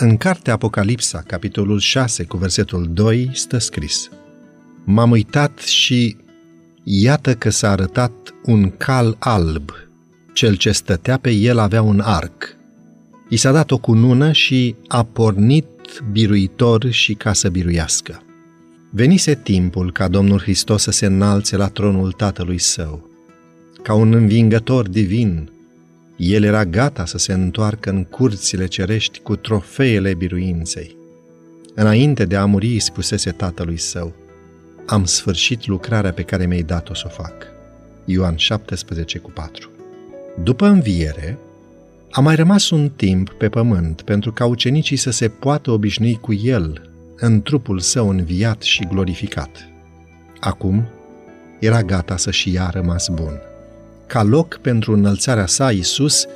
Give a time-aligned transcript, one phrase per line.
[0.00, 4.08] În cartea Apocalipsa, capitolul 6, cu versetul 2, stă scris
[4.84, 6.16] M-am uitat și
[6.82, 8.12] iată că s-a arătat
[8.44, 9.70] un cal alb.
[10.32, 12.56] Cel ce stătea pe el avea un arc.
[13.28, 15.66] I s-a dat o cunună și a pornit
[16.12, 18.22] biruitor și ca să biruiască.
[18.90, 23.10] Venise timpul ca Domnul Hristos să se înalțe la tronul Tatălui Său.
[23.82, 25.50] Ca un învingător divin,
[26.18, 30.96] el era gata să se întoarcă în curțile cerești cu trofeele biruinței.
[31.74, 34.14] Înainte de a muri, îi spusese tatălui său,
[34.86, 37.46] am sfârșit lucrarea pe care mi-ai dat-o să o fac.
[38.04, 39.70] Ioan 17 cu 4
[40.42, 41.38] După înviere,
[42.10, 46.32] a mai rămas un timp pe pământ pentru ca ucenicii să se poată obișnui cu
[46.32, 49.68] el în trupul său înviat și glorificat.
[50.40, 50.88] Acum
[51.58, 53.40] era gata să-și ia rămas bun
[54.08, 56.26] ca loc pentru înălțarea sa, Iisus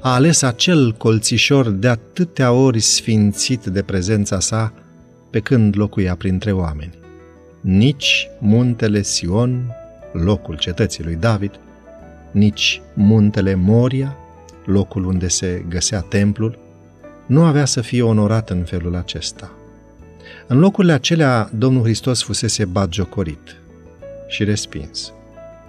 [0.00, 4.72] a ales acel colțișor de atâtea ori sfințit de prezența sa
[5.30, 6.94] pe când locuia printre oameni.
[7.60, 9.74] Nici muntele Sion,
[10.12, 11.60] locul cetății lui David,
[12.30, 14.16] nici muntele Moria,
[14.64, 16.58] locul unde se găsea templul,
[17.26, 19.50] nu avea să fie onorat în felul acesta.
[20.46, 23.56] În locurile acelea, Domnul Hristos fusese batjocorit
[24.28, 25.12] și respins.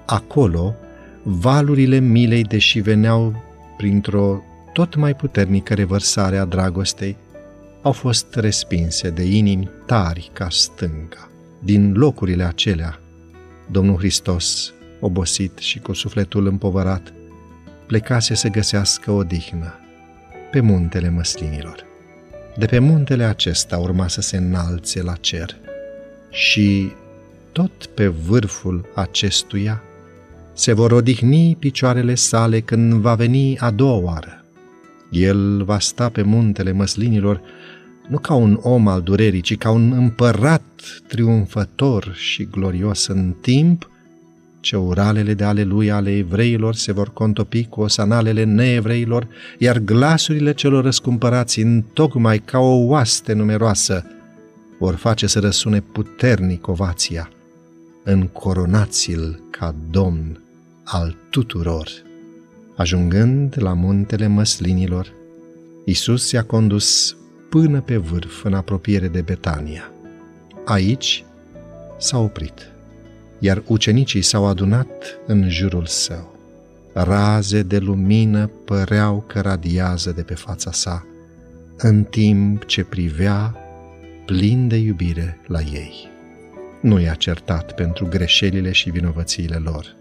[0.05, 0.75] Acolo,
[1.23, 3.43] valurile milei, deși veneau
[3.77, 4.43] printr-o
[4.73, 7.17] tot mai puternică revărsare a dragostei,
[7.81, 11.29] au fost respinse de inimi tari ca stânga.
[11.59, 12.99] Din locurile acelea,
[13.71, 17.13] Domnul Hristos, obosit și cu sufletul împovărat,
[17.85, 19.73] plecase să găsească odihnă
[20.51, 21.85] pe muntele măslinilor.
[22.57, 25.55] De pe muntele acesta urma să se înalțe la cer
[26.29, 26.91] și
[27.51, 29.81] tot pe vârful acestuia
[30.53, 34.45] se vor odihni picioarele sale când va veni a doua oară.
[35.09, 37.41] El va sta pe muntele măslinilor
[38.07, 40.63] nu ca un om al durerii, ci ca un împărat
[41.07, 43.88] triumfător și glorios în timp
[44.59, 50.83] ce uralele de aleluia ale evreilor se vor contopi cu osanalele neevreilor, iar glasurile celor
[50.83, 54.05] răscumpărați în tocmai ca o oaste numeroasă
[54.79, 57.29] vor face să răsune puternic ovația.
[58.03, 60.42] Încoronați-l ca Domn
[60.83, 61.88] al tuturor.
[62.75, 65.13] Ajungând la muntele măslinilor,
[65.85, 67.17] Isus i-a condus
[67.49, 69.91] până pe vârf în apropiere de Betania.
[70.66, 71.23] Aici
[71.97, 72.72] s-a oprit,
[73.39, 76.35] iar ucenicii s-au adunat în jurul său.
[76.93, 81.05] Raze de lumină păreau că radiază de pe fața sa,
[81.77, 83.55] în timp ce privea
[84.25, 86.11] plin de iubire la ei.
[86.81, 89.95] Nu i-a certat pentru greșelile și vinovățiile lor,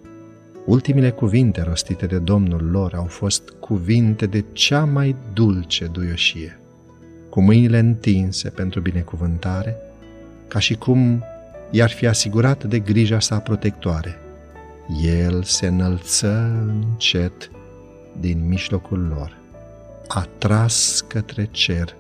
[0.65, 6.59] Ultimile cuvinte rostite de Domnul lor au fost cuvinte de cea mai dulce duioșie,
[7.29, 9.77] cu mâinile întinse pentru binecuvântare,
[10.49, 11.25] ca și cum
[11.71, 14.19] i-ar fi asigurat de grija sa protectoare.
[15.03, 17.51] El se înălță încet
[18.21, 19.37] din mijlocul lor,
[20.09, 21.95] atras către cer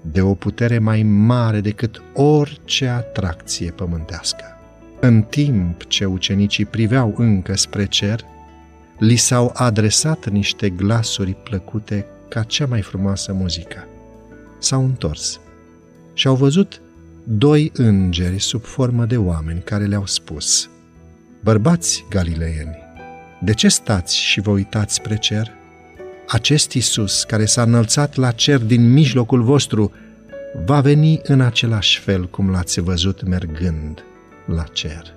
[0.00, 4.55] de o putere mai mare decât orice atracție pământească.
[5.00, 8.24] În timp ce ucenicii priveau încă spre cer,
[8.98, 13.88] li s-au adresat niște glasuri plăcute ca cea mai frumoasă muzică.
[14.58, 15.40] S-au întors
[16.14, 16.80] și au văzut
[17.24, 20.70] doi îngeri sub formă de oameni care le-au spus
[21.40, 22.76] Bărbați galileieni,
[23.40, 25.50] de ce stați și vă uitați spre cer?
[26.28, 29.92] Acest Isus care s-a înălțat la cer din mijlocul vostru
[30.64, 34.04] va veni în același fel cum l-ați văzut mergând
[34.48, 35.14] la cer.